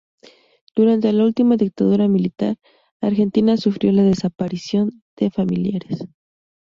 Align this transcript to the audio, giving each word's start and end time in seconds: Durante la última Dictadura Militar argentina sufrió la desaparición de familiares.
Durante 0.75 1.13
la 1.13 1.23
última 1.23 1.57
Dictadura 1.57 2.07
Militar 2.07 2.57
argentina 3.01 3.55
sufrió 3.57 3.91
la 3.91 4.01
desaparición 4.01 5.03
de 5.15 5.29
familiares. 5.29 6.07